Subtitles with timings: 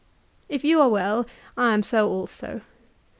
[0.55, 2.61] "If you are well, I am so also.